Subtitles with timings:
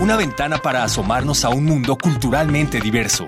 [0.00, 3.26] una ventana para asomarnos a un mundo culturalmente diverso.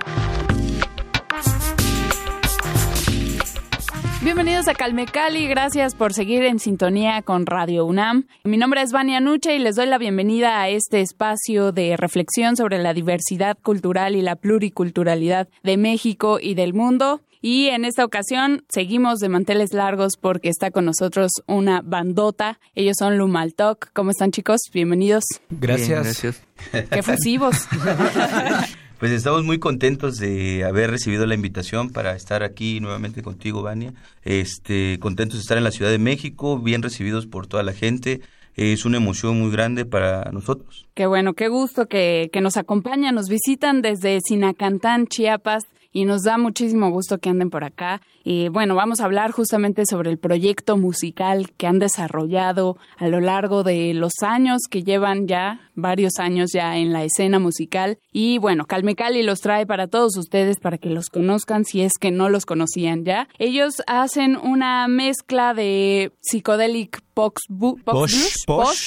[4.23, 8.27] Bienvenidos a Calme Cali, gracias por seguir en sintonía con Radio UNAM.
[8.45, 12.55] Mi nombre es Vania Nuche y les doy la bienvenida a este espacio de reflexión
[12.55, 17.23] sobre la diversidad cultural y la pluriculturalidad de México y del mundo.
[17.43, 22.61] Y en esta ocasión seguimos de manteles largos porque está con nosotros una bandota.
[22.75, 23.89] Ellos son Lumaltok.
[23.95, 24.61] ¿Cómo están chicos?
[24.73, 25.25] Bienvenidos.
[25.49, 26.05] Gracias.
[26.05, 26.43] gracias.
[26.91, 27.57] Qué fusivos.
[29.01, 33.95] Pues estamos muy contentos de haber recibido la invitación para estar aquí nuevamente contigo, Vania.
[34.25, 38.21] Este, contentos de estar en la Ciudad de México, bien recibidos por toda la gente.
[38.57, 40.87] Es una emoción muy grande para nosotros.
[40.93, 46.23] Qué bueno, qué gusto que, que nos acompañan, nos visitan desde Sinacantán, Chiapas y nos
[46.23, 48.03] da muchísimo gusto que anden por acá.
[48.23, 53.21] Y bueno, vamos a hablar justamente sobre el proyecto musical que han desarrollado a lo
[53.21, 57.99] largo de los años que llevan ya, varios años ya en la escena musical.
[58.13, 61.93] Y bueno, Calme Cali los trae para todos ustedes para que los conozcan si es
[61.99, 63.29] que no los conocían ya.
[63.39, 67.83] Ellos hacen una mezcla de psicodélic Pox, blues.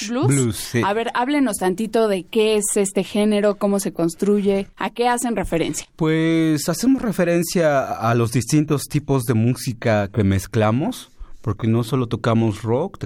[0.08, 0.74] blues.
[0.84, 5.36] A ver, háblenos tantito de qué es este género, cómo se construye, a qué hacen
[5.36, 5.86] referencia.
[5.94, 12.62] Pues hacemos referencia a los distintos tipos de música que mezclamos, porque no solo tocamos
[12.62, 12.98] rock,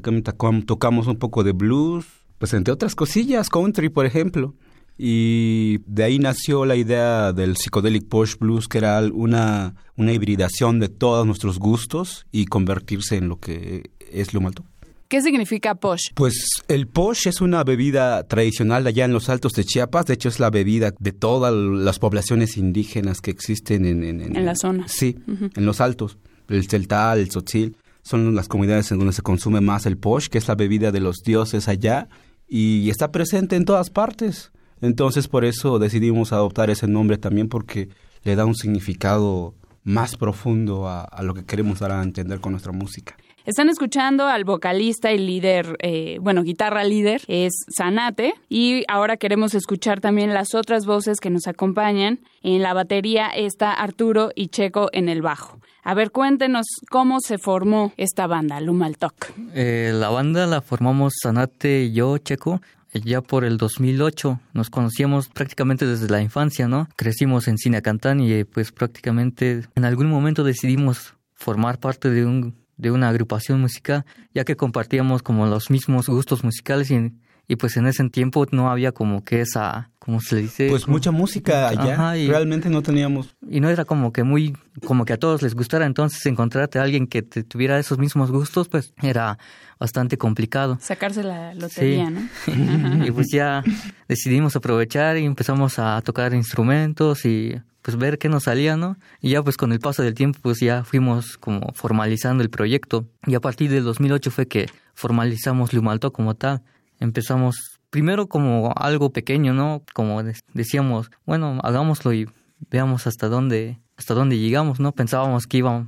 [0.67, 2.07] tocamos un poco de blues,
[2.39, 4.55] pues entre otras cosillas, country por ejemplo.
[4.97, 10.81] Y de ahí nació la idea del psychedelic posh blues, que era una, una hibridación
[10.81, 14.65] de todos nuestros gustos y convertirse en lo que es lo malto.
[15.09, 16.11] ¿Qué significa posh?
[16.15, 20.05] Pues el posh es una bebida tradicional allá en los altos de Chiapas.
[20.05, 24.05] De hecho, es la bebida de todas las poblaciones indígenas que existen en...
[24.05, 24.87] En, la zona.
[24.87, 26.19] Sí, en los altos.
[26.49, 27.77] El celtal, el tzotzil.
[28.03, 31.01] Son las comunidades en donde se consume más el posh, que es la bebida de
[31.01, 32.11] los dioses allá.
[32.47, 34.53] Y está presente en todas partes.
[34.83, 37.89] Entonces, por eso decidimos adoptar ese nombre también, porque
[38.25, 39.55] le da un significado
[39.85, 43.17] más profundo a, a lo que queremos dar a entender con nuestra música.
[43.49, 48.35] Están escuchando al vocalista y líder, eh, bueno, guitarra líder, es Sanate.
[48.51, 52.21] Y ahora queremos escuchar también las otras voces que nos acompañan.
[52.43, 55.61] En la batería está Arturo y Checo en el bajo.
[55.83, 59.15] A ver, cuéntenos cómo se formó esta banda, Lumaltok.
[59.55, 62.61] Eh, la banda la formamos Sanate y yo, Checo,
[62.93, 64.41] ya por el 2008.
[64.53, 66.87] Nos conocíamos prácticamente desde la infancia, ¿no?
[66.97, 72.91] Crecimos en Sinacantán y pues prácticamente en algún momento decidimos formar parte de un de
[72.91, 77.13] una agrupación musical, ya que compartíamos como los mismos gustos musicales y,
[77.49, 80.69] y pues en ese tiempo no había como que esa, ¿cómo se le dice?
[80.69, 83.35] Pues mucha música allá, realmente no teníamos.
[83.49, 84.55] Y no era como que muy,
[84.87, 88.69] como que a todos les gustara, entonces encontrarte a alguien que tuviera esos mismos gustos,
[88.69, 89.39] pues era
[89.81, 90.77] bastante complicado.
[90.79, 92.29] Sacarse la lotería, ¿no?
[93.07, 93.65] y pues ya
[94.09, 98.99] decidimos aprovechar y empezamos a tocar instrumentos y pues ver qué nos salía, ¿no?
[99.23, 103.07] Y ya pues con el paso del tiempo pues ya fuimos como formalizando el proyecto
[103.27, 106.63] y a partir del 2008 fue que formalizamos Lumalto como tal.
[106.99, 109.83] Empezamos primero como algo pequeño, ¿no?
[109.95, 110.23] Como
[110.53, 112.29] decíamos, bueno, hagámoslo y
[112.71, 114.93] veamos hasta dónde hasta dónde llegamos, ¿no?
[114.93, 115.87] Pensábamos que iba,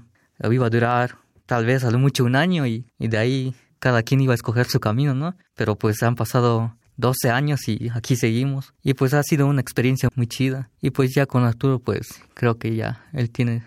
[0.50, 4.02] iba a durar tal vez a lo mucho un año y, y de ahí cada
[4.02, 5.36] quien iba a escoger su camino, ¿no?
[5.54, 8.74] Pero pues han pasado 12 años y aquí seguimos.
[8.82, 10.70] Y pues ha sido una experiencia muy chida.
[10.80, 13.62] Y pues ya con Arturo, pues creo que ya él tiene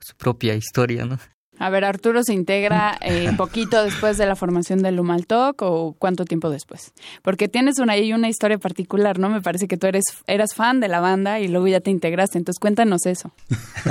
[0.00, 1.18] su propia historia, ¿no?
[1.58, 6.24] A ver, Arturo se integra eh, poquito después de la formación del Lumaltok o cuánto
[6.24, 6.92] tiempo después.
[7.22, 9.28] Porque tienes una, ahí una historia particular, ¿no?
[9.28, 12.38] Me parece que tú eres, eras fan de la banda y luego ya te integraste.
[12.38, 13.32] Entonces cuéntanos eso.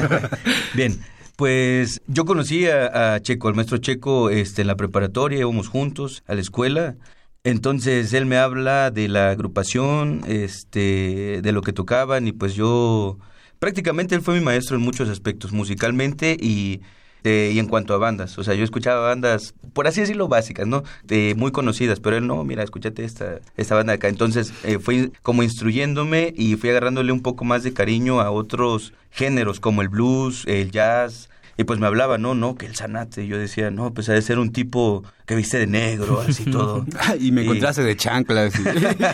[0.74, 1.00] Bien,
[1.36, 6.24] pues yo conocí a, a, Checo, al maestro Checo, este, en la preparatoria, íbamos juntos
[6.27, 6.95] a la escuela.
[7.44, 13.19] Entonces él me habla de la agrupación, este, de lo que tocaban y pues yo
[13.59, 16.81] prácticamente él fue mi maestro en muchos aspectos, musicalmente y,
[17.24, 18.38] y en cuanto a bandas.
[18.38, 20.84] O sea, yo escuchaba bandas, por así decirlo, básicas, ¿no?
[21.04, 24.08] De, muy conocidas, pero él no, mira, escúchate esta, esta banda de acá.
[24.08, 28.94] Entonces eh, fui como instruyéndome y fui agarrándole un poco más de cariño a otros
[29.12, 33.24] géneros como el blues, el jazz, Y pues me hablaba, no, no, que el Sanate.
[33.24, 36.45] Y yo decía, no, pues ha de ser un tipo que viste de negro, así
[36.45, 36.86] todo.
[37.19, 38.54] y me encontraste de chanclas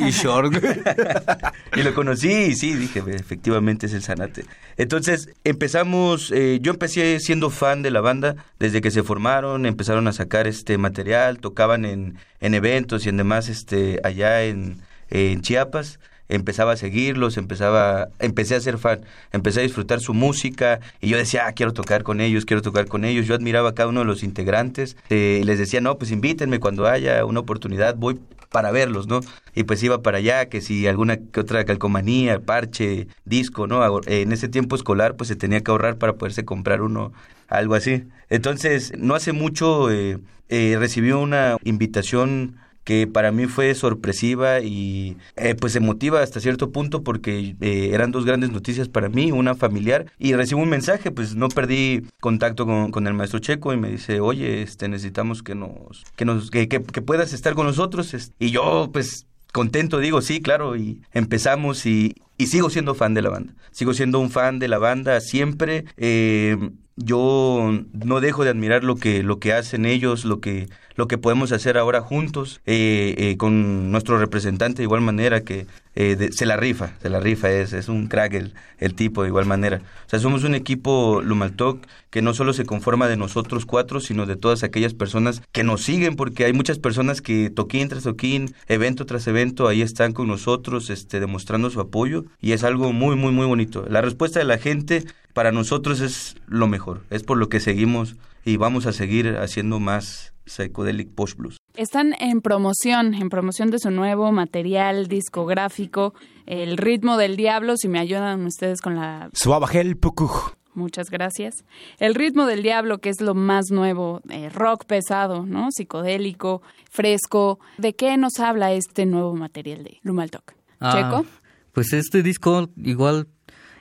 [0.01, 0.53] y, short.
[1.75, 4.43] y lo conocí y sí, dije, efectivamente es el Sanate.
[4.75, 10.07] Entonces empezamos, eh, yo empecé siendo fan de la banda desde que se formaron, empezaron
[10.09, 15.41] a sacar este material, tocaban en, en eventos y en demás este, allá en, en
[15.41, 15.99] Chiapas
[16.29, 21.17] empezaba a seguirlos, empezaba, empecé a ser fan, empecé a disfrutar su música y yo
[21.17, 23.27] decía, ah, quiero tocar con ellos, quiero tocar con ellos.
[23.27, 26.59] Yo admiraba a cada uno de los integrantes eh, y les decía, no, pues invítenme
[26.59, 28.19] cuando haya una oportunidad, voy
[28.53, 29.19] para verlos, ¿no?
[29.55, 33.81] Y pues iba para allá, que si alguna que otra calcomanía, parche, disco, ¿no?
[34.05, 37.11] En ese tiempo escolar, pues se tenía que ahorrar para poderse comprar uno,
[37.49, 38.03] algo así.
[38.29, 40.19] Entonces, no hace mucho eh,
[40.49, 46.71] eh, recibí una invitación que para mí fue sorpresiva y eh, pues emotiva hasta cierto
[46.71, 51.11] punto porque eh, eran dos grandes noticias para mí, una familiar y recibo un mensaje,
[51.11, 55.55] pues no perdí contacto con, el maestro Checo y me dice, oye, este necesitamos que
[55.55, 60.41] nos, que nos, que, que, puedas estar con nosotros y yo pues contento digo, sí,
[60.41, 63.53] claro, y empezamos y, y sigo siendo fan de la banda.
[63.71, 65.85] Sigo siendo un fan de la banda siempre.
[65.97, 66.57] Eh,
[66.95, 71.17] yo no dejo de admirar lo que lo que hacen ellos, lo que lo que
[71.17, 76.45] podemos hacer ahora juntos eh, eh, con nuestro representante de igual manera que eh, se
[76.45, 79.81] la rifa, se la rifa, es, es un crack el, el, tipo de igual manera.
[80.05, 84.25] O sea, somos un equipo Lumaltoc que no solo se conforma de nosotros cuatro, sino
[84.25, 88.55] de todas aquellas personas que nos siguen, porque hay muchas personas que toquín tras toquín,
[88.67, 93.15] evento tras evento, ahí están con nosotros, este, demostrando su apoyo y es algo muy,
[93.15, 93.85] muy, muy bonito.
[93.87, 95.03] La respuesta de la gente
[95.33, 99.79] para nosotros es lo mejor, es por lo que seguimos y vamos a seguir haciendo
[99.79, 101.62] más Psychedelic Post Blues.
[101.75, 106.13] Están en promoción, en promoción de su nuevo material discográfico,
[106.45, 109.29] El ritmo del diablo, si me ayudan ustedes con la...
[109.33, 110.53] Suavagel Pukuj.
[110.75, 111.63] Muchas gracias.
[111.99, 115.69] El ritmo del diablo, que es lo más nuevo, eh, rock pesado, ¿no?
[115.71, 116.61] Psicodélico,
[116.91, 117.59] fresco.
[117.77, 120.53] ¿De qué nos habla este nuevo material de Lumaltok?
[120.79, 121.25] Ah, ¿Checo?
[121.71, 123.27] Pues este disco igual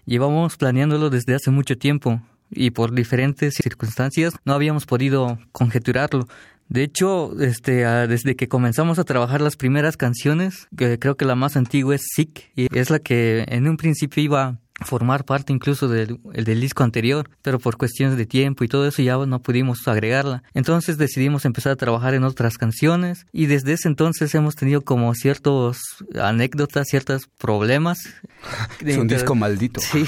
[0.07, 6.27] llevamos planeándolo desde hace mucho tiempo y por diferentes circunstancias no habíamos podido conjeturarlo.
[6.73, 11.27] De hecho, este, ah, desde que comenzamos a trabajar las primeras canciones, que creo que
[11.27, 15.53] la más antigua es Sick, y es la que en un principio iba formar parte
[15.53, 19.41] incluso del, del, disco anterior, pero por cuestiones de tiempo y todo eso ya no
[19.41, 20.43] pudimos agregarla.
[20.55, 25.15] Entonces decidimos empezar a trabajar en otras canciones y desde ese entonces hemos tenido como
[25.15, 25.79] ciertos
[26.21, 27.99] anécdotas, ciertos problemas.
[28.85, 29.81] Es un disco maldito.
[29.93, 30.07] Sí,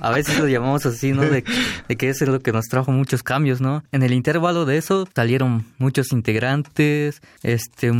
[0.00, 1.22] a veces lo llamamos así, ¿no?
[1.22, 1.44] De,
[1.88, 3.84] de que eso es lo que nos trajo muchos cambios, ¿no?
[3.92, 7.92] En el intervalo de eso salieron muchos integrantes, este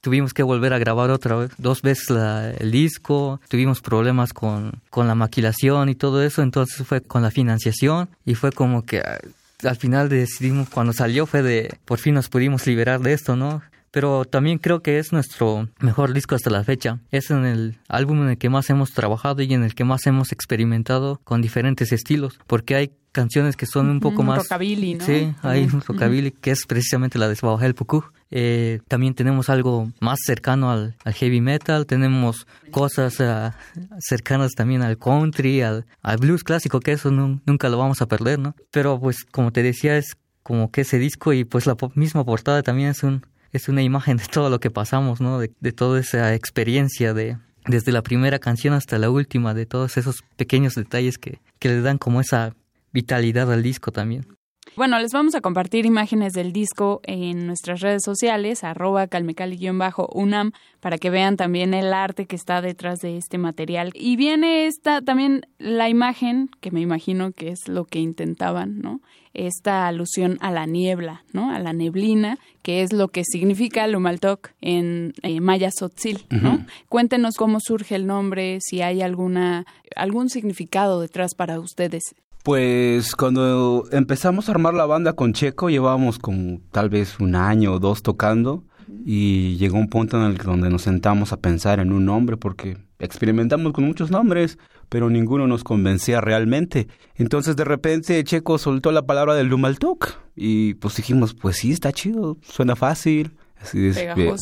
[0.00, 2.10] tuvimos que volver a grabar otra vez, dos veces
[2.58, 7.30] el disco, tuvimos problemas con, con la maquilación y todo eso, entonces fue con la
[7.30, 9.18] financiación y fue como que ah,
[9.62, 13.62] al final decidimos, cuando salió fue de, por fin nos pudimos liberar de esto, ¿no?
[13.90, 17.00] Pero también creo que es nuestro mejor disco hasta la fecha.
[17.10, 20.06] Es en el álbum en el que más hemos trabajado y en el que más
[20.06, 24.38] hemos experimentado con diferentes estilos, porque hay canciones que son un poco más...
[24.38, 25.04] Rockabilly, ¿no?
[25.04, 28.04] Sí, hay un rockabilly que es precisamente la de el Puku.
[28.30, 33.56] Eh, también tenemos algo más cercano al, heavy metal, tenemos cosas ah,
[33.98, 35.84] cercanas también al country, al,
[36.18, 38.54] blues clásico, que eso nunca lo vamos a perder, ¿no?
[38.70, 42.62] Pero pues como te decía, es como que ese disco y pues la misma portada
[42.62, 45.40] también es un es una imagen de todo lo que pasamos, ¿no?
[45.40, 47.36] De, de toda esa experiencia de
[47.66, 51.80] desde la primera canción hasta la última, de todos esos pequeños detalles que, que le
[51.80, 52.54] dan como esa
[52.92, 54.26] vitalidad al disco también.
[54.76, 60.96] Bueno, les vamos a compartir imágenes del disco en nuestras redes sociales, arroba calmecali-unam, para
[60.96, 63.90] que vean también el arte que está detrás de este material.
[63.94, 69.00] Y viene esta también la imagen, que me imagino que es lo que intentaban, ¿no?
[69.34, 71.52] Esta alusión a la niebla, ¿no?
[71.52, 76.64] A la neblina, que es lo que significa Lumaltok en eh, maya sotzil, ¿no?
[76.88, 82.14] Cuéntenos cómo surge el nombre, si hay alguna algún significado detrás para ustedes.
[82.42, 87.74] Pues cuando empezamos a armar la banda con Checo, llevábamos como tal vez un año
[87.74, 88.64] o dos tocando
[89.04, 92.38] y llegó un punto en el que donde nos sentamos a pensar en un nombre
[92.38, 96.88] porque experimentamos con muchos nombres, pero ninguno nos convencía realmente.
[97.14, 101.92] Entonces de repente Checo soltó la palabra del Lumaltuk y pues dijimos, pues sí, está
[101.92, 103.36] chido, suena fácil.
[103.60, 103.98] Así es,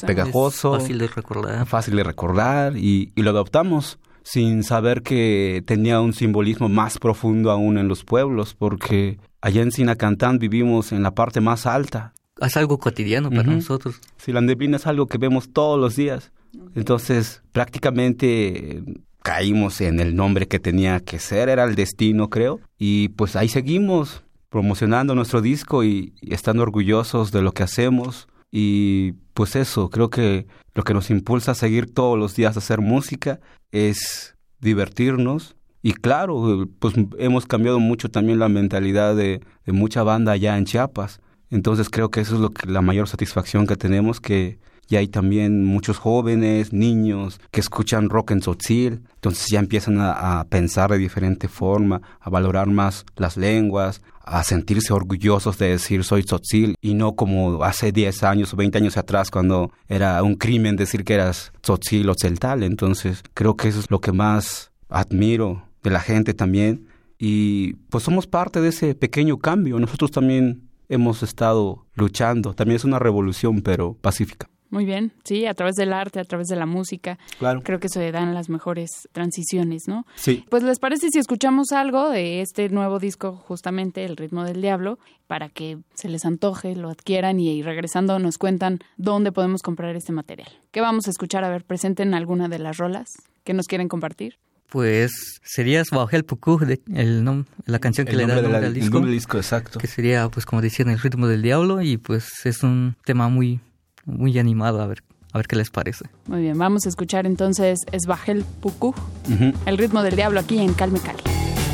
[0.06, 1.66] pegajoso, fácil de recordar.
[1.66, 3.98] Fácil de recordar y, y lo adoptamos
[4.30, 9.72] sin saber que tenía un simbolismo más profundo aún en los pueblos, porque allá en
[9.72, 12.12] Sinacantán vivimos en la parte más alta.
[12.38, 14.02] Es algo cotidiano para nosotros.
[14.18, 16.30] Sí, la neblina es algo que vemos todos los días.
[16.74, 18.82] Entonces, prácticamente
[19.22, 22.60] caímos en el nombre que tenía que ser, era el destino, creo.
[22.78, 24.22] Y pues ahí seguimos.
[24.50, 28.28] promocionando nuestro disco y, y estando orgullosos de lo que hacemos.
[28.50, 30.46] Y pues eso, creo que
[30.78, 33.40] lo que nos impulsa a seguir todos los días a hacer música
[33.72, 35.56] es divertirnos.
[35.82, 41.20] Y claro, pues hemos cambiado mucho también la mentalidad de, mucha banda allá en Chiapas.
[41.50, 45.08] Entonces creo que eso es lo que, la mayor satisfacción que tenemos, que y hay
[45.08, 50.92] también muchos jóvenes, niños que escuchan rock en Tzotzil, entonces ya empiezan a, a, pensar
[50.92, 56.76] de diferente forma, a valorar más las lenguas, a sentirse orgullosos de decir soy Tzotzil
[56.80, 61.04] y no como hace 10 años o 20 años atrás cuando era un crimen decir
[61.04, 62.62] que eras Tzotzil o Tzeltal.
[62.62, 66.86] Entonces creo que eso es lo que más admiro de la gente también
[67.18, 69.78] y pues somos parte de ese pequeño cambio.
[69.78, 74.48] Nosotros también hemos estado luchando, también es una revolución pero pacífica.
[74.70, 77.18] Muy bien, sí, a través del arte, a través de la música.
[77.38, 77.62] Claro.
[77.62, 80.06] Creo que se dan las mejores transiciones, ¿no?
[80.14, 80.44] Sí.
[80.50, 84.98] Pues les parece si escuchamos algo de este nuevo disco, justamente El ritmo del diablo,
[85.26, 89.96] para que se les antoje, lo adquieran y, y regresando nos cuentan dónde podemos comprar
[89.96, 90.48] este material.
[90.70, 91.44] ¿Qué vamos a escuchar?
[91.44, 93.08] A ver, presenten alguna de las rolas
[93.44, 94.36] que nos quieren compartir.
[94.68, 96.60] Pues sería Bajel Pucú,
[96.94, 98.86] el nom la canción que el le da nombre nombre la, al disco.
[98.86, 99.78] El nombre del disco, exacto.
[99.78, 103.60] Que sería, pues como decían, el ritmo del diablo y pues es un tema muy,
[104.08, 106.06] muy animado, a ver, a ver qué les parece.
[106.26, 109.54] Muy bien, vamos a escuchar entonces Esbajel Pucú, Uh -huh.
[109.66, 111.22] el ritmo del diablo aquí en Calme Cali.
[111.22, 111.67] Cali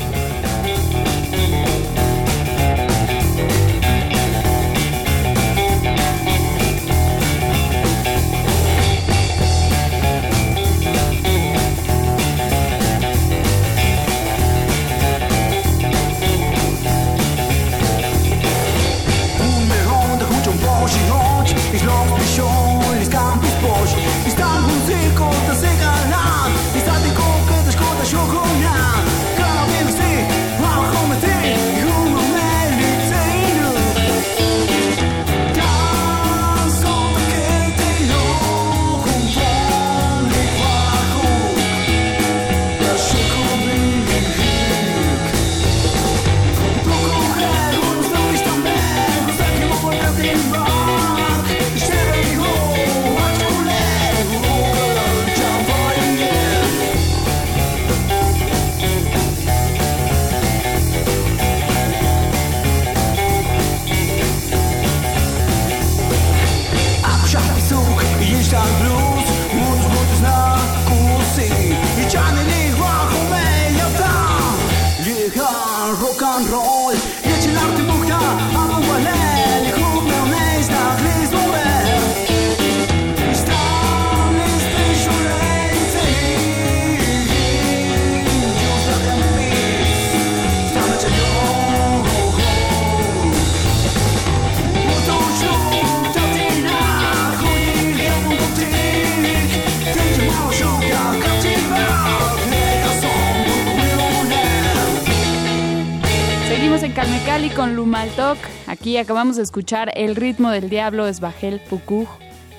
[108.85, 112.07] Aquí acabamos de escuchar El ritmo del diablo es Bajel Pucuj.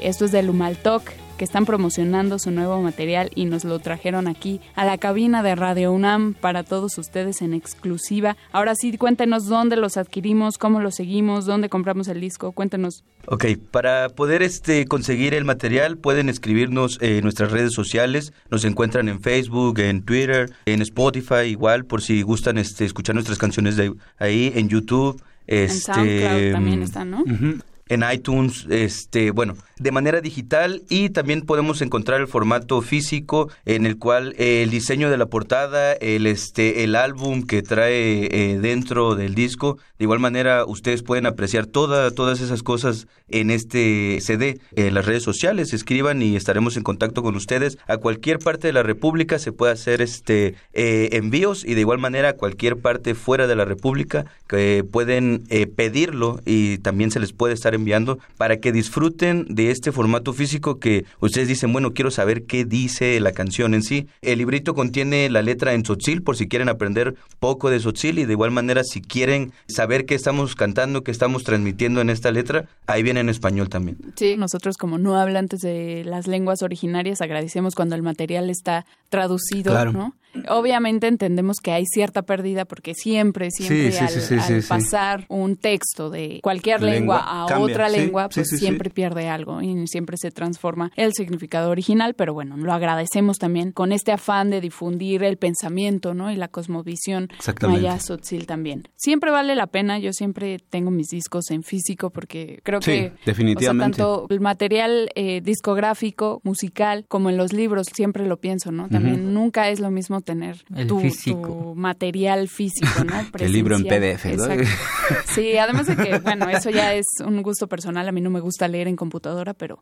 [0.01, 1.03] Esto es de Lumaltok,
[1.37, 5.53] que están promocionando su nuevo material y nos lo trajeron aquí a la cabina de
[5.53, 8.37] Radio UNAM para todos ustedes en exclusiva.
[8.51, 13.03] Ahora sí, cuéntenos dónde los adquirimos, cómo los seguimos, dónde compramos el disco, cuéntenos.
[13.27, 19.09] Ok, para poder este conseguir el material pueden escribirnos en nuestras redes sociales, nos encuentran
[19.09, 23.93] en Facebook, en Twitter, en Spotify igual, por si gustan este escuchar nuestras canciones de
[24.17, 25.21] ahí, en YouTube.
[25.47, 27.21] Este, en SoundCloud también están, ¿no?
[27.21, 32.81] Uh -huh en iTunes, este, bueno, de manera digital y también podemos encontrar el formato
[32.81, 38.27] físico en el cual el diseño de la portada, el este, el álbum que trae
[38.31, 43.49] eh, dentro del disco, de igual manera ustedes pueden apreciar toda, todas esas cosas en
[43.49, 47.77] este CD, en las redes sociales, escriban y estaremos en contacto con ustedes.
[47.87, 51.99] A cualquier parte de la República se puede hacer este eh, envíos y de igual
[51.99, 57.19] manera a cualquier parte fuera de la República que pueden eh, pedirlo y también se
[57.19, 61.93] les puede estar enviando para que disfruten de este formato físico que ustedes dicen, bueno,
[61.93, 64.07] quiero saber qué dice la canción en sí.
[64.21, 68.25] El librito contiene la letra en tzotzil por si quieren aprender poco de tzotzil y
[68.25, 72.67] de igual manera si quieren saber qué estamos cantando, qué estamos transmitiendo en esta letra,
[72.87, 73.97] ahí viene en español también.
[74.15, 79.71] Sí, nosotros como no hablantes de las lenguas originarias agradecemos cuando el material está traducido,
[79.71, 79.91] claro.
[79.91, 80.13] ¿no?
[80.49, 86.81] Obviamente entendemos que hay cierta pérdida porque siempre, siempre al, pasar un texto de cualquier
[86.81, 92.13] lengua, a otra lengua, pues siempre pierde algo y siempre se transforma el significado original,
[92.13, 96.31] pero bueno, lo agradecemos también con este afán de difundir el pensamiento, ¿no?
[96.31, 97.29] Y la cosmovisión
[97.61, 98.87] maya sotzil también.
[98.95, 103.97] Siempre vale la pena, yo siempre tengo mis discos en físico porque creo que definitivamente.
[103.97, 108.89] tanto el material eh, discográfico, musical, como en los libros, siempre lo pienso, ¿no?
[108.89, 113.13] También nunca es lo mismo tener tu, material físico, ¿no?
[113.39, 114.25] el libro en PDF,
[115.33, 118.41] Sí, además de que, bueno, eso ya es un gusto personal, a mí no me
[118.41, 119.79] gusta leer en computadora, pero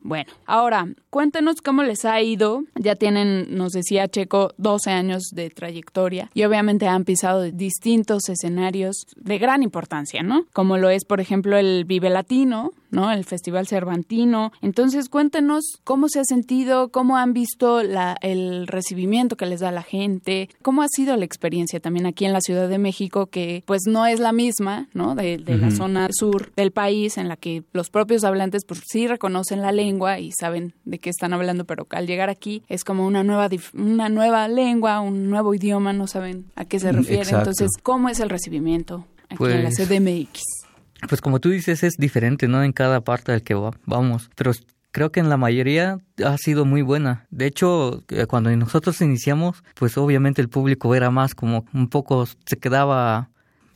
[0.00, 2.62] bueno, ahora cuéntenos cómo les ha ido.
[2.76, 9.06] Ya tienen, nos decía Checo, 12 años de trayectoria y obviamente han pisado distintos escenarios
[9.16, 10.44] de gran importancia, ¿no?
[10.52, 13.10] Como lo es, por ejemplo, el Vive Latino, ¿no?
[13.12, 14.52] El Festival Cervantino.
[14.62, 19.72] Entonces, cuéntenos cómo se ha sentido, cómo han visto la, el recibimiento que les da
[19.72, 23.62] la gente, cómo ha sido la experiencia también aquí en la Ciudad de México, que
[23.66, 25.14] pues no es la misma, ¿no?
[25.14, 29.62] De, la zona sur del país, en la que los propios hablantes pues sí reconocen
[29.62, 33.24] la lengua y saben de qué están hablando, pero al llegar aquí es como una
[33.24, 37.30] nueva, una nueva lengua, un nuevo idioma, no saben a qué se refiere.
[37.30, 40.57] Entonces, ¿cómo es el recibimiento aquí en la pues CDMX?
[41.06, 42.62] Pues como tú dices, es diferente, ¿no?
[42.64, 43.54] En cada parte del que
[43.86, 44.30] vamos.
[44.34, 44.52] Pero
[44.90, 47.26] creo que en la mayoría ha sido muy buena.
[47.30, 52.26] De hecho, eh, cuando nosotros iniciamos, pues obviamente el público era más como un poco,
[52.26, 53.30] se quedaba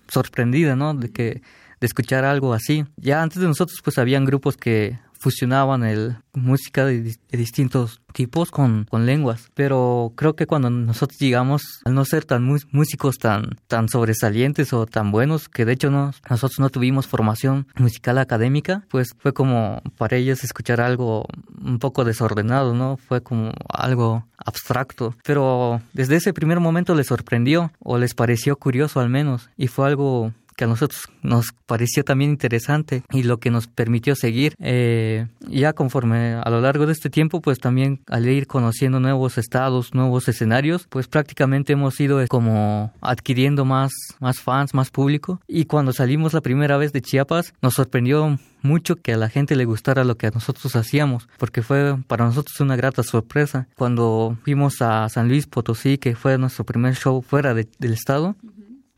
[0.09, 0.95] sorprendida, ¿no?
[0.95, 1.43] De que
[1.81, 2.85] de escuchar algo así.
[2.97, 8.87] Ya antes de nosotros, pues habían grupos que fusionaban el música de, distintos tipos con,
[8.91, 9.51] lenguas.
[9.55, 14.87] Pero creo que cuando nosotros llegamos, al no ser tan músicos tan, tan sobresalientes o
[14.87, 19.81] tan buenos, que de hecho no, nosotros no tuvimos formación musical académica, pues fue como
[19.97, 21.25] para ellos escuchar algo
[21.63, 22.97] un poco desordenado, ¿no?
[22.97, 25.15] Fue como algo abstracto.
[25.25, 29.87] Pero desde ese primer momento les sorprendió o les pareció curioso al menos y fue
[29.87, 34.55] algo que a nosotros nos pareció también interesante y lo que nos permitió seguir.
[34.59, 39.39] Eh, ya conforme a lo largo de este tiempo, pues también al ir conociendo nuevos
[39.39, 45.41] estados, nuevos escenarios, pues prácticamente hemos ido como adquiriendo más, más fans, más público.
[45.49, 49.57] Y cuando salimos la primera vez de Chiapas, nos sorprendió mucho que a la gente
[49.57, 53.67] le gustara lo que nosotros hacíamos, porque fue para nosotros una grata sorpresa.
[53.77, 58.37] Cuando fuimos a San Luis Potosí, que fue nuestro primer show fuera del estado,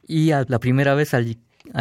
[0.06, 1.36] y a la primera vez al,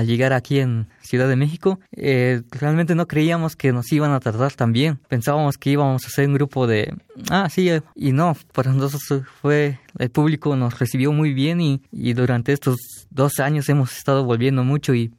[0.06, 4.54] llegar aquí en Ciudad de México, eh, realmente no creíamos que nos iban a tratar
[4.54, 5.00] tan bien.
[5.08, 6.95] Pensábamos que íbamos a ser un grupo de,
[7.30, 11.82] ah, sí, eh", y no, para nosotros fue, el público nos recibió muy bien y,
[11.91, 12.78] y durante estos
[13.10, 15.12] dos años hemos estado volviendo mucho y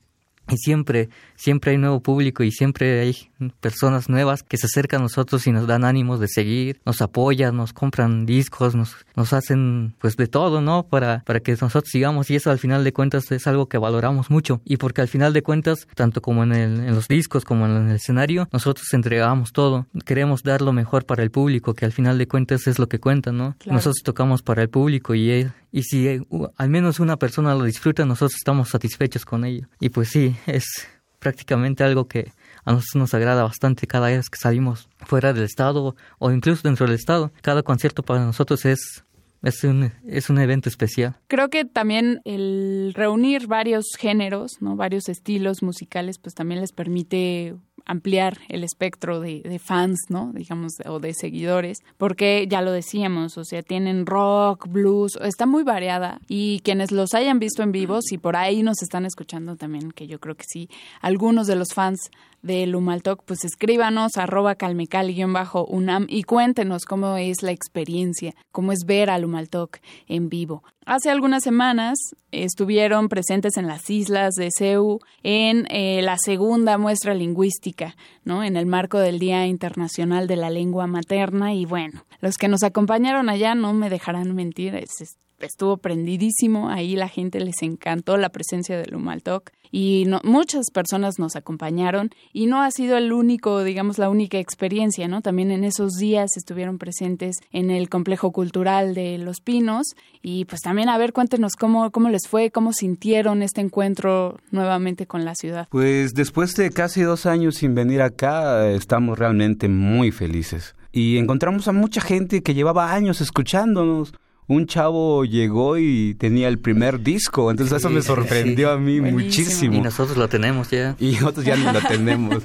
[0.48, 3.16] y siempre, siempre hay nuevo público y siempre hay
[3.60, 7.56] personas nuevas que se acercan a nosotros y nos dan ánimos de seguir, nos apoyan,
[7.56, 10.86] nos compran discos, nos, nos hacen pues de todo, ¿no?
[10.86, 14.30] Para, para que nosotros sigamos y eso al final de cuentas es algo que valoramos
[14.30, 17.66] mucho y porque al final de cuentas, tanto como en, el, en los discos como
[17.66, 21.92] en el escenario, nosotros entregamos todo, queremos dar lo mejor para el público, que al
[21.92, 23.56] final de cuentas es lo que cuenta, ¿no?
[23.66, 26.20] Nosotros tocamos para el público y, y si
[26.56, 29.66] al menos una persona lo disfruta, nosotros estamos satisfechos con ello.
[29.80, 30.86] Y pues sí, es
[31.18, 32.30] prácticamente algo que
[32.64, 36.86] a nosotros nos agrada bastante cada vez que salimos fuera del estado o incluso dentro
[36.86, 37.32] del estado.
[37.42, 39.02] Cada concierto para nosotros es
[39.44, 41.16] es un, es un evento especial.
[41.28, 44.76] Creo que también el reunir varios géneros, ¿no?
[44.76, 47.54] varios estilos musicales, pues también les permite
[47.86, 50.32] ampliar el espectro de, de, fans, ¿no?
[50.32, 55.64] Digamos, o de seguidores, porque ya lo decíamos, o sea, tienen rock, blues, está muy
[55.64, 59.92] variada y quienes los hayan visto en vivo, si por ahí nos están escuchando también,
[59.92, 62.10] que yo creo que sí, algunos de los fans
[62.44, 69.08] de Lumaltok, pues escríbanos arroba calmecal-unam y cuéntenos cómo es la experiencia, cómo es ver
[69.08, 70.62] a Lumaltok en vivo.
[70.84, 71.98] Hace algunas semanas
[72.30, 78.44] estuvieron presentes en las islas de Ceu en eh, la segunda muestra lingüística, ¿no?
[78.44, 82.62] En el marco del Día Internacional de la Lengua Materna y bueno, los que nos
[82.62, 88.30] acompañaron allá no me dejarán mentir, es, estuvo prendidísimo, ahí la gente les encantó la
[88.30, 93.98] presencia de Lumaltok y muchas personas nos acompañaron y no ha sido el único, digamos,
[93.98, 95.20] la única experiencia, ¿no?
[95.20, 100.60] También en esos días estuvieron presentes en el complejo cultural de Los Pinos y pues
[100.60, 105.34] también a ver, cuéntenos cómo, cómo les fue, cómo sintieron este encuentro nuevamente con la
[105.34, 105.66] ciudad.
[105.70, 111.66] Pues después de casi dos años sin venir acá, estamos realmente muy felices y encontramos
[111.66, 114.14] a mucha gente que llevaba años escuchándonos
[114.46, 119.76] un chavo llegó y tenía el primer disco, entonces eso me sorprendió a mí muchísimo.
[119.76, 120.96] Y nosotros lo tenemos ya.
[120.98, 122.44] Y nosotros ya no lo tenemos.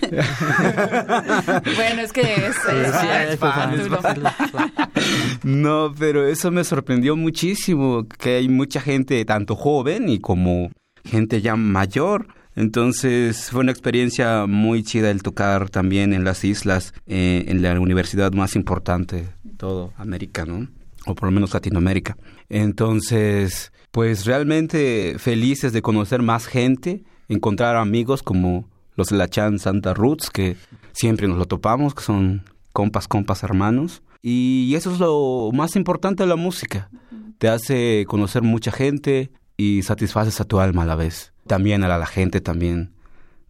[1.76, 2.56] bueno, es que es,
[5.44, 10.70] No, pero eso me sorprendió muchísimo, que hay mucha gente, tanto joven y como
[11.04, 12.28] gente ya mayor.
[12.56, 17.78] Entonces fue una experiencia muy chida el tocar también en las islas, eh, en la
[17.78, 20.66] universidad más importante de todo América, ¿no?
[21.06, 22.16] O por lo menos Latinoamérica.
[22.48, 29.58] Entonces, pues realmente felices de conocer más gente, encontrar amigos como los de la Chan
[29.58, 30.56] Santa Roots, que
[30.92, 34.02] siempre nos lo topamos, que son compas, compas, hermanos.
[34.22, 36.90] Y eso es lo más importante de la música.
[37.38, 41.32] Te hace conocer mucha gente y satisfaces a tu alma a la vez.
[41.46, 42.92] También a la gente también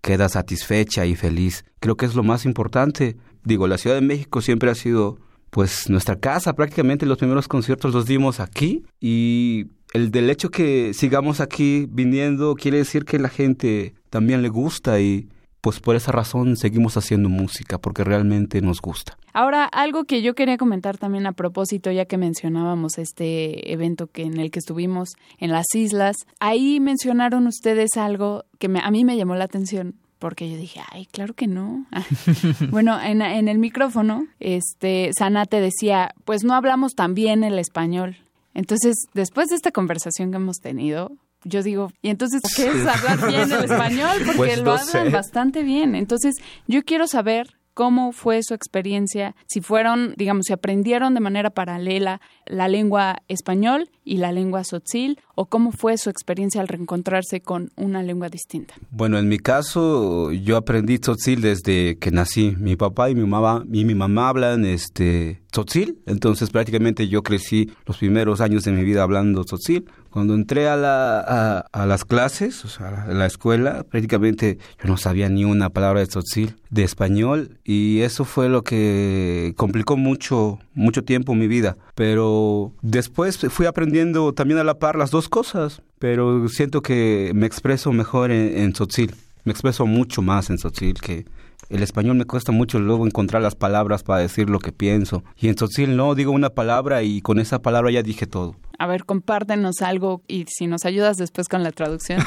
[0.01, 1.65] queda satisfecha y feliz.
[1.81, 3.17] Creo que es lo más importante.
[3.45, 5.19] Digo, la Ciudad de México siempre ha sido
[5.51, 10.93] pues nuestra casa, prácticamente los primeros conciertos los dimos aquí y el del hecho que
[10.95, 15.29] sigamos aquí viniendo quiere decir que la gente también le gusta y
[15.67, 19.19] pues por esa razón seguimos haciendo música, porque realmente nos gusta.
[19.33, 24.23] Ahora, algo que yo quería comentar también a propósito, ya que mencionábamos este evento que
[24.23, 29.17] en el que estuvimos en las islas, ahí mencionaron ustedes algo que a mí me
[29.17, 31.87] llamó la atención, porque yo dije, ay, claro que no.
[32.73, 38.17] bueno, en, en, el micrófono, este, Sanate decía, pues no hablamos tan bien el español.
[38.53, 41.13] Entonces, después de esta conversación que hemos tenido,
[41.45, 44.17] yo digo, ¿y entonces qué es hablar bien el español?
[44.27, 45.95] Porque pues lo hablan bastante bien.
[45.95, 46.35] Entonces,
[46.67, 52.23] yo quiero saber cómo fue su experiencia, si fueron, digamos, si aprendieron de manera paralela
[52.47, 57.71] la lengua español y la lengua tzotzil, o cómo fue su experiencia al reencontrarse con
[57.77, 58.73] una lengua distinta.
[58.91, 62.55] Bueno, en mi caso, yo aprendí tzotzil desde que nací.
[62.59, 67.71] Mi papá y mi mamá, y mi mamá hablan este tzotzil, entonces prácticamente yo crecí
[67.85, 69.85] los primeros años de mi vida hablando tzotzil.
[70.17, 74.97] Cuando entré a, la, a, las clases, o sea, a la escuela, prácticamente yo no
[74.97, 80.59] sabía ni una palabra de tzotzil, de español, y eso fue lo que complicó mucho,
[80.73, 81.77] mucho tiempo mi vida.
[81.95, 87.45] Pero después fui aprendiendo también a la par las dos cosas, pero siento que me
[87.45, 89.15] expreso mejor en, en tzotzil.
[89.45, 91.27] Me expreso mucho más en tzotzil que,
[91.69, 95.25] el español me cuesta mucho luego encontrar las palabras para decir lo que pienso.
[95.37, 98.55] Y en tzotzil no, digo una palabra y con esa palabra ya dije todo.
[98.79, 102.23] A ver, compártenos algo y si nos ayudas después con la traducción.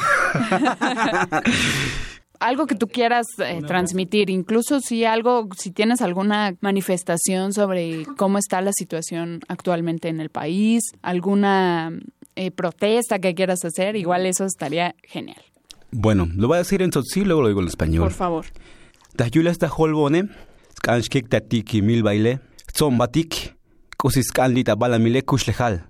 [2.40, 8.38] algo que tú quieras eh, transmitir, incluso si algo, si tienes alguna manifestación sobre cómo
[8.38, 11.92] está la situación actualmente en el país, alguna
[12.36, 15.40] eh, protesta que quieras hacer, igual eso estaría genial.
[15.92, 18.04] Bueno, lo voy a decir en tzotzil, luego lo digo en español.
[18.04, 18.46] Por favor.
[19.16, 20.28] Tahyulas holbone,
[20.78, 22.40] skanshkik tatiki mil baile,
[22.72, 23.56] tzombatik,
[23.98, 25.89] kusiskanlita balamile kushlejal.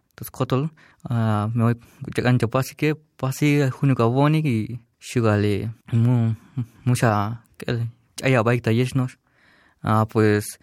[0.21, 0.69] tos kotol,
[1.09, 1.77] Ah, me voy
[2.15, 4.79] llegando pasi que pasi junuka boni y
[5.91, 6.35] mu
[6.85, 7.43] mucha
[8.21, 9.17] haya baita yeshnos
[9.81, 10.59] ah pues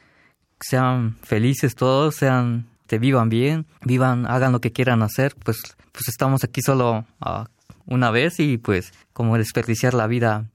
[0.61, 5.35] sean felices todos sean te vivan bien vivan hagan lo que quieran hacer.
[5.45, 5.59] Pues
[5.91, 7.45] pues estamos aquí solo uh,
[7.87, 10.49] una vez y pues como desperdiciar la vida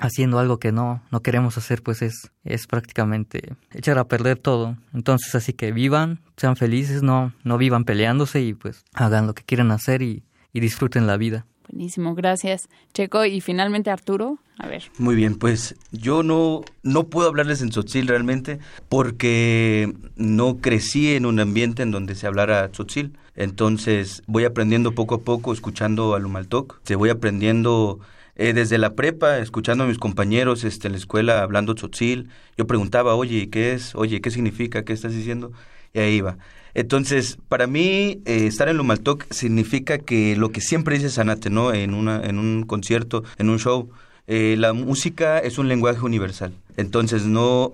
[0.00, 4.76] haciendo algo que no, no queremos hacer, pues es, es prácticamente echar a perder todo.
[4.92, 9.44] Entonces, así que vivan, sean felices, no, no vivan peleándose y pues hagan lo que
[9.44, 11.46] quieran hacer y, y disfruten la vida.
[11.68, 12.68] Buenísimo, gracias.
[12.92, 14.84] Checo, y finalmente Arturo, a ver.
[14.98, 21.26] Muy bien, pues yo no, no puedo hablarles en tzotzil realmente porque no crecí en
[21.26, 23.16] un ambiente en donde se hablara tzotzil.
[23.34, 27.98] Entonces voy aprendiendo poco a poco, escuchando a Lumaltok, se voy aprendiendo
[28.36, 32.66] eh, desde la prepa, escuchando a mis compañeros este, en la escuela hablando tzotzil, yo
[32.66, 33.94] preguntaba, oye, ¿qué es?
[33.94, 34.84] Oye, ¿qué significa?
[34.84, 35.52] ¿Qué estás diciendo?
[35.92, 36.38] Y ahí iba.
[36.74, 41.72] Entonces, para mí, eh, estar en Lumaltok significa que lo que siempre dice Sanate, ¿no?
[41.72, 43.90] En, una, en un concierto, en un show,
[44.26, 46.52] eh, la música es un lenguaje universal.
[46.76, 47.72] Entonces, no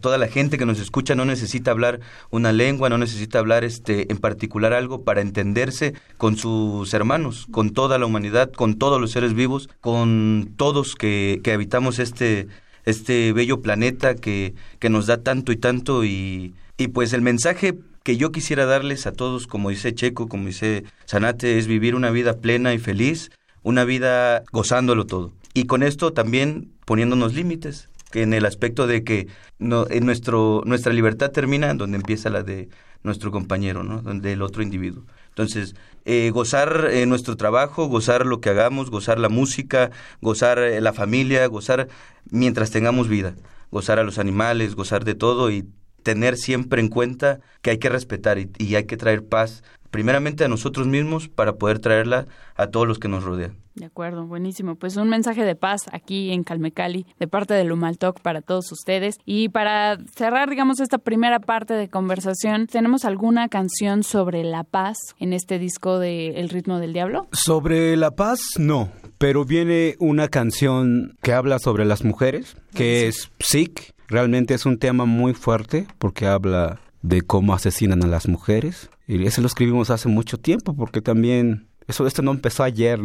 [0.00, 4.10] toda la gente que nos escucha no necesita hablar una lengua, no necesita hablar este
[4.10, 9.10] en particular algo para entenderse con sus hermanos, con toda la humanidad, con todos los
[9.10, 12.48] seres vivos, con todos que, que habitamos este
[12.86, 17.74] este bello planeta que, que nos da tanto y tanto y, y pues el mensaje
[18.02, 22.10] que yo quisiera darles a todos, como dice Checo, como dice Sanate, es vivir una
[22.10, 23.30] vida plena y feliz,
[23.62, 25.32] una vida gozándolo todo.
[25.58, 29.26] Y con esto también poniéndonos límites, en el aspecto de que
[29.58, 32.68] no, en nuestro, nuestra libertad termina donde empieza la de
[33.02, 34.00] nuestro compañero, ¿no?
[34.00, 35.02] donde el otro individuo.
[35.30, 39.90] Entonces, eh, gozar eh, nuestro trabajo, gozar lo que hagamos, gozar la música,
[40.20, 41.88] gozar eh, la familia, gozar
[42.30, 43.34] mientras tengamos vida,
[43.72, 45.66] gozar a los animales, gozar de todo y
[46.04, 50.48] tener siempre en cuenta que hay que respetar y hay que traer paz primeramente a
[50.48, 53.56] nosotros mismos para poder traerla a todos los que nos rodean.
[53.78, 54.74] De acuerdo, buenísimo.
[54.74, 59.18] Pues un mensaje de paz aquí en Calmecali de parte de Lumaltoc para todos ustedes.
[59.24, 64.96] Y para cerrar, digamos, esta primera parte de conversación, ¿tenemos alguna canción sobre la paz
[65.20, 67.28] en este disco de El ritmo del diablo?
[67.32, 68.90] Sobre la paz, no.
[69.18, 73.94] Pero viene una canción que habla sobre las mujeres, que es Psic.
[74.08, 78.90] Realmente es un tema muy fuerte porque habla de cómo asesinan a las mujeres.
[79.06, 83.00] Y eso lo escribimos hace mucho tiempo porque también eso esto no empezó ayer,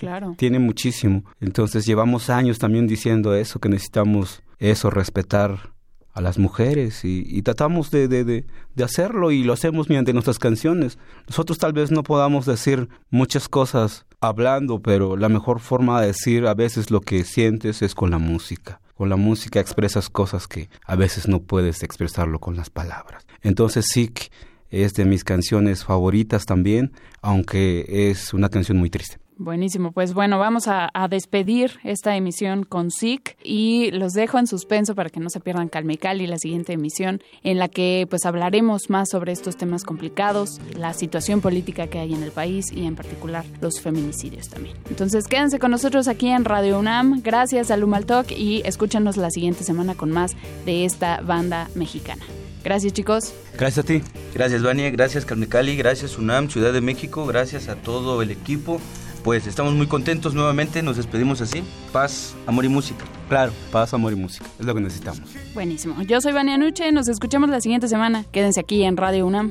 [0.00, 0.34] claro.
[0.36, 1.24] tiene muchísimo.
[1.40, 5.70] Entonces llevamos años también diciendo eso, que necesitamos eso, respetar
[6.12, 10.98] a las mujeres y, tratamos de, de, de, hacerlo y lo hacemos mediante nuestras canciones.
[11.28, 16.46] Nosotros tal vez no podamos decir muchas cosas hablando, pero la mejor forma de decir
[16.46, 18.80] a veces lo que sientes es con la música.
[18.96, 23.26] Con la música expresas cosas que a veces no puedes expresarlo con las palabras.
[23.42, 24.10] Entonces sí
[24.70, 29.18] es de mis canciones favoritas también, aunque es una canción muy triste.
[29.38, 34.94] Buenísimo, pues bueno, vamos a, despedir esta emisión con SIC y los dejo en suspenso
[34.94, 38.88] para que no se pierdan Calmecal y la siguiente emisión en la que pues hablaremos
[38.88, 42.96] más sobre estos temas complicados, la situación política que hay en el país y en
[42.96, 44.74] particular los feminicidios también.
[44.88, 49.30] Entonces quédense con nosotros aquí en Radio UNAM, gracias a Lumal Talk y escúchanos la
[49.30, 52.24] siguiente semana con más de esta banda mexicana.
[52.64, 53.32] Gracias, chicos.
[53.56, 54.02] Gracias a ti.
[54.34, 54.90] Gracias, Vania.
[54.90, 55.76] Gracias, Carmecali.
[55.76, 57.24] Gracias, UNAM, Ciudad de México.
[57.24, 58.80] Gracias a todo el equipo.
[59.26, 60.84] Pues estamos muy contentos nuevamente.
[60.84, 61.64] Nos despedimos así.
[61.92, 63.04] Paz, amor y música.
[63.28, 64.46] Claro, paz, amor y música.
[64.60, 65.22] Es lo que necesitamos.
[65.52, 66.00] Buenísimo.
[66.02, 66.92] Yo soy Vania Nuche.
[66.92, 68.24] Nos escuchamos la siguiente semana.
[68.30, 69.50] Quédense aquí en Radio UNAM.